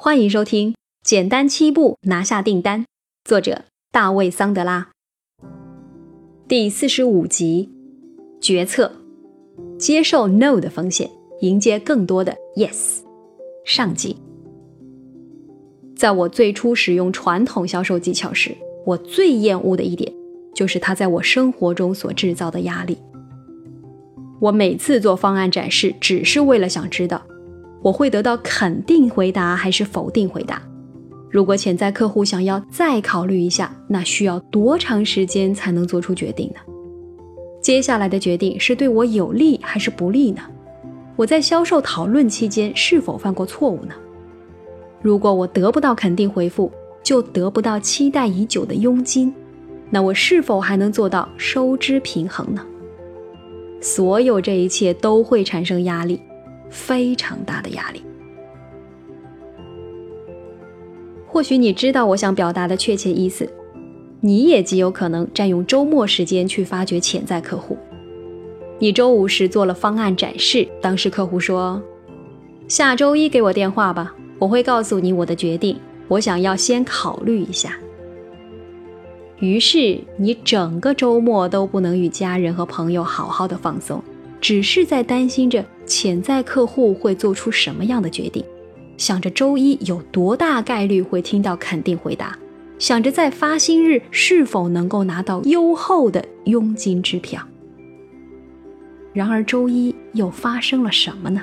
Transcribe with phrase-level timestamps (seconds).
[0.00, 0.70] 欢迎收听
[1.02, 2.82] 《简单七步拿下订单》，
[3.24, 4.90] 作者大卫·桑德拉，
[6.46, 7.68] 第四十五集：
[8.40, 8.92] 决策，
[9.76, 13.00] 接受 “no” 的风险，迎接更多的 “yes”。
[13.64, 14.16] 上集。
[15.96, 18.56] 在我最初使用传统销售技巧时，
[18.86, 20.14] 我最厌恶的一点
[20.54, 22.96] 就是它在我生活中所制造的压力。
[24.38, 27.20] 我每次做方案展示，只是为了想知道。
[27.82, 30.62] 我会得到肯定回答还是否定回答？
[31.30, 36.60] 如果潜在客户想要再考虑一下，那需要多长时间才能做出决定呢？
[37.60, 40.40] 接下来的决定是对我有利还是不利呢？
[41.16, 43.94] 我在销售讨论期间是否犯过错误呢？
[45.02, 46.72] 如果我得不到肯定回复，
[47.02, 49.32] 就得不到期待已久的佣金，
[49.90, 52.64] 那我是否还能做到收支平衡呢？
[53.80, 56.20] 所有这一切都会产生压力。
[56.70, 58.02] 非常大的压力。
[61.26, 63.48] 或许你知道我想表达的确切意思，
[64.20, 67.76] 你也极有可能占用周末时间去发掘潜在客户。
[68.78, 71.82] 你周五时做了方案展示，当时客户说
[72.68, 75.76] ：“下周一给我电话吧，我会告诉你我的决定，
[76.08, 77.76] 我想要先考虑一下。”
[79.40, 84.02] 于是你整个周末都不能与家人和朋友好好的放松。
[84.40, 88.44] 只是在担心着潜在客户会做出什么样的决定，
[88.96, 92.38] 想着周一有多大概率会听到肯定回答，
[92.78, 97.42] 想着在发薪日是否能够拿到优厚的佣金支票。
[99.12, 101.42] 然而周一又发生了什么呢？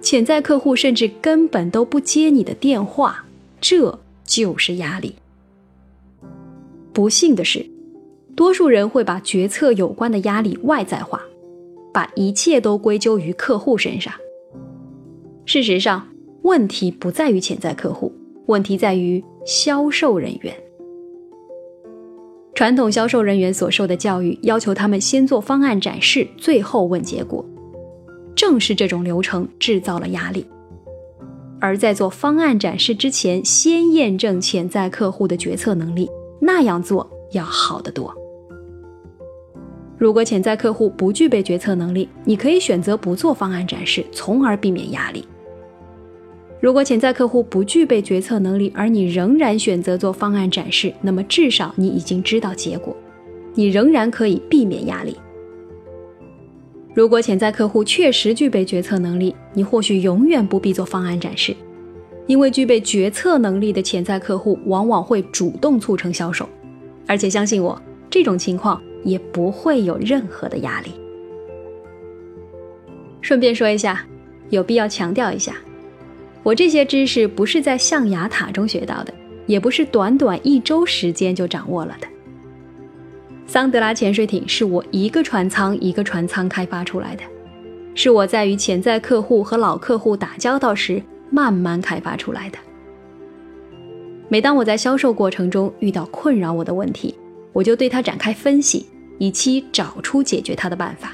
[0.00, 3.24] 潜在客户甚至根本都不接你的电话，
[3.60, 5.16] 这就是压力。
[6.92, 7.68] 不幸的是，
[8.36, 11.20] 多数人会把决策有关的压力外在化。
[11.98, 14.14] 把一切都归咎于客户身上。
[15.44, 16.06] 事实上，
[16.42, 18.12] 问题不在于潜在客户，
[18.46, 20.54] 问题在于销售人员。
[22.54, 27.44] 传统销售人员所受的教育要求他们先做方案展示，最后问结果。
[28.36, 30.46] 正是这种流程制造了压力。
[31.60, 36.08] 而在做方案展示之前，先验证潜在客户的决策能力，
[36.40, 38.14] 那样做要好得多。
[39.98, 45.24] 如果潜在客户不具备决策能力，你可以选择不做方案展示，从而避免压力。
[46.60, 52.96] 如果潜在客户不具备决策能力，而你仍然选择做方案展示，那么至少你已经知道结果，
[53.54, 55.16] 你仍然可以避免压力。
[56.94, 61.56] 如果潜在客户确实具备决策能力，你或许永远不必做方案展示，
[62.28, 66.48] 因为具备决策能力的潜在客户往往会主动促成销售，
[67.06, 68.80] 而且相信我，这种情况。
[69.04, 70.92] 也不会有任何的压力。
[73.20, 74.04] 顺便说一下，
[74.50, 75.56] 有必要强调一下，
[76.42, 79.12] 我这些知识不是在象牙塔中学到的，
[79.46, 82.06] 也不是短短一周时间就掌握了的。
[83.46, 87.22] 桑德拉潜水艇是我一个船舱一个船舱开发出来的，
[87.94, 92.58] 是我在与潜在客户和老客户打交道时慢慢开发出来的。
[94.28, 97.14] 每当我在销售过程中遇到困扰我的问题，
[97.58, 98.86] 我就对他展开分析，
[99.18, 101.12] 以期找出解决他的办法。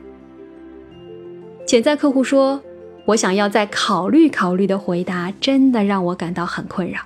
[1.66, 2.60] 潜在客户说
[3.09, 7.00] ：“我想要再考虑考虑。”的回答真的让我感到很困扰。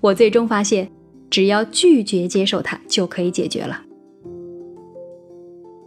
[0.00, 0.90] 我最终发现，
[1.30, 3.82] 只要拒绝接受它，就可以解决了。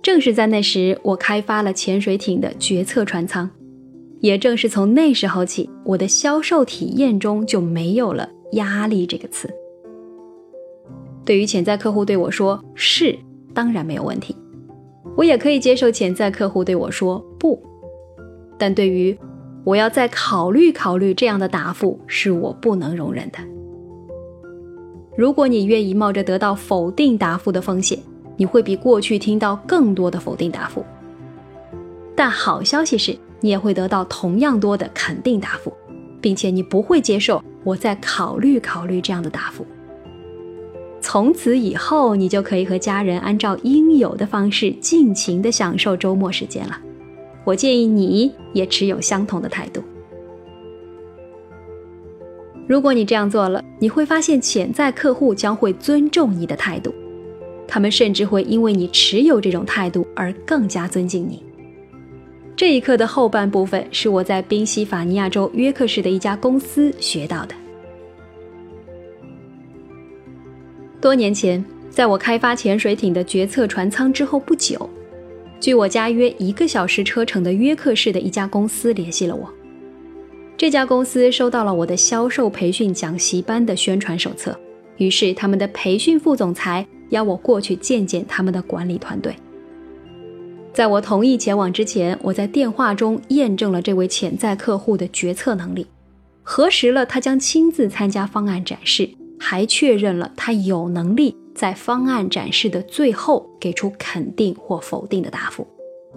[0.01, 3.49] 正是在那时，我开发了潜水艇的决策船舱。
[4.21, 9.49] 也正是从那时候起，我的销售体验中就没有了“压力”这个词。
[11.29, 13.15] 对于潜在客户对我说“是”，
[13.53, 14.35] 当然没有问题，
[15.15, 17.61] 我也可以接受潜在客户对我说“不”。
[18.57, 19.15] 但对于
[19.63, 23.37] “我要再考虑考虑”这样的答复，是我不能容忍的。
[25.15, 27.99] 如果你愿意冒着得到否定答复的风险，
[28.35, 30.83] 你会比过去听到更多的否定答复。
[32.15, 35.71] 但好消息是，你也会得到同样多的肯定答复，
[36.19, 39.63] 并且你不会接受“我再考虑考虑”这样的答复。
[41.11, 46.79] 从此以后，你就可以和家人按照应有的方式尽情地享受周末时间了。
[47.43, 49.81] 我建议你也持有相同的态度。
[52.67, 56.93] 如果你这样做了，你会发现潜在客户将会尊重你的态度，
[57.67, 61.43] 他们甚至会因为你持有这种态度而更加尊敬你。
[62.55, 67.55] 这一课的后半部分是我在宾夕法尼亚州约克市的一家公司学到的。
[71.01, 74.89] 多年前，在我开发潜水艇的决策船舱之后不久，
[75.59, 79.49] 距我家约一个小时车程的约克市的一家公司联系了我。
[80.57, 84.53] 这家公司收到了我的销售培训讲习班的宣传手册，
[84.97, 89.33] 于是他们的培训副总裁邀我过去见见他们的管理团队。
[90.73, 95.87] 在我同意前往之前，我在电话中验证了这位潜在客户的决策能力，
[96.43, 105.65] 核实了他将亲自参加方案展示，还确认了他有能力在方案展示的最后给出肯定或否定的答复。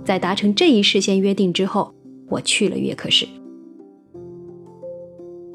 [0.05, 1.95] 在达成这一事先约定之后，
[2.29, 3.27] 我去了约克市。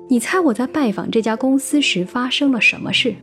[0.09, 3.13] 你猜我在拜访这家公司时发生了什么事？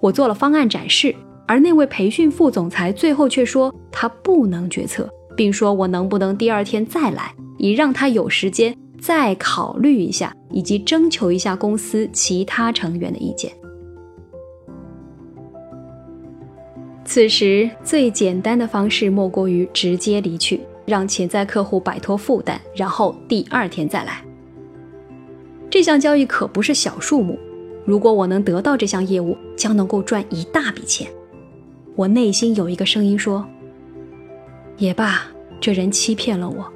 [0.00, 1.14] 我做了方案展示，
[1.46, 13.50] 而那位培训副总裁最后却说他不能决策，并说我能不能第二天再来，以让他有时间再考虑一下，以及征求一下公司其他成员的意见。
[17.04, 24.22] 此时最简单的方式莫过于直接离去，让潜在客户摆脱负担，然后第二天再来。
[25.68, 27.36] 这项交易可不是小数目，
[27.84, 31.10] 如果我能得到这项业务，将能够赚一大笔钱。
[31.96, 33.44] 我内心有一个声音说
[34.78, 35.24] ：“也罢，
[35.60, 36.71] 这人欺骗了我，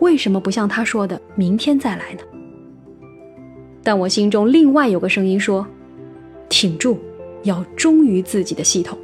[0.00, 2.20] 为什么不像他说的明天再来呢？”
[3.82, 5.66] 但我心中另外有个声音说
[6.48, 6.98] ：“挺住，
[7.42, 8.98] 要忠于自己的系统。”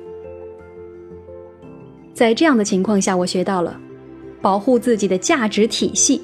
[2.13, 3.81] 在这样的情况下，我学到了
[4.41, 6.21] 保护自己的价值体系，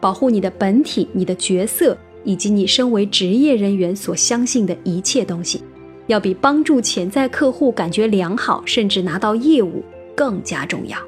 [0.00, 1.96] 保护你的本体、你的角色。
[2.28, 5.62] 以及你身为职业人员所相信的一切东西，
[6.08, 9.80] 要比帮助潜在客户感觉良好，甚至拿到业务
[10.16, 10.98] 更加重要。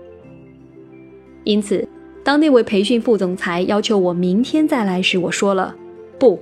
[1.42, 1.84] 因此，
[2.28, 5.74] 当那位培训副总裁要求我明天再来时，我说了
[6.18, 6.38] 不。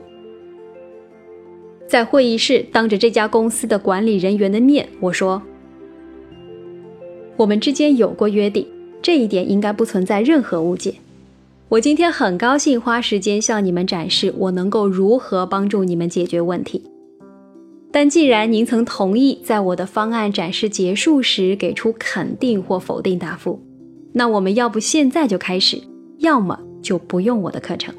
[1.86, 5.40] 在会议室，当着这家公司的管理人员的面，我说
[7.38, 8.66] ：“我们之间有过约定，
[9.00, 10.92] 这一点应该不存在任何误解。”
[11.70, 16.82] 我今天很高兴花时间向你们展示我能够如何帮助你们解决问题。
[17.92, 23.60] 但既然您曾同意在我的方案展示结束时给出肯定或否定答复，
[24.18, 25.78] 那我们要不现在就开始，
[26.20, 27.94] 要么就不用我的课程。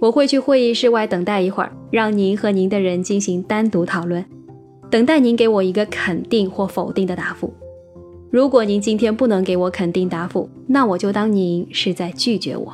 [0.00, 4.24] 我会去会议室外等待一会儿，让您和您的人进行单独讨论，
[4.90, 7.52] 等待您给我一个肯定或否定的答复。
[8.30, 12.72] 如果您今天不能给我肯定答复，那我就当您是在拒绝我。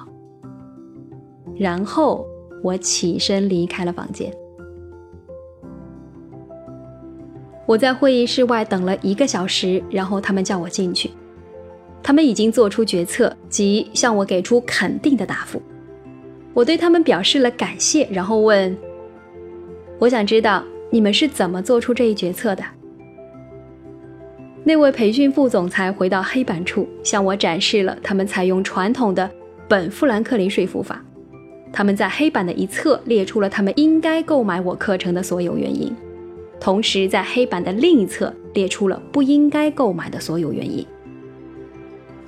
[1.57, 2.25] 然后
[2.63, 4.33] 我起身离开了房间。
[7.67, 11.11] 我在会议室外等了一个小时，然后他们叫我进去。
[12.09, 15.61] 他们已经做出决策，即向我给出肯定的答复。
[16.55, 18.75] 我对他们表示了感谢，然后问
[20.01, 22.65] ：“我想知道你们是怎么做出这一决策的？”
[24.65, 29.31] 那位培训副总裁回到黑板处，向我展示了他们采用传统的
[29.69, 31.05] 本富兰克林说服法。
[31.71, 35.95] 他们在黑板的一侧列出了他们应该购买我课程的所有原因，
[36.59, 40.87] 同时在黑板的另一侧列出了不应该购买的所有原因。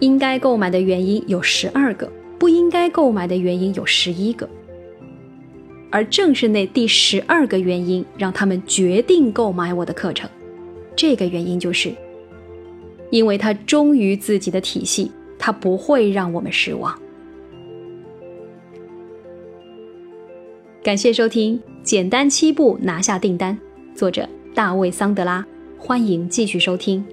[0.01, 4.49] 应该购买的原因有十二个，不应该购买的原因有十一个。
[5.91, 10.29] 而正是那第十二个原因，让他们决定购买我的课程。
[10.97, 11.93] 这个原因就是。
[13.11, 16.97] 因为他忠于自己的体系，他不会让我们失望。
[20.81, 23.59] 感谢收听《简单七步拿下订单》，
[23.99, 25.45] 作者大卫·桑德拉。
[25.77, 27.05] 欢迎继续收听。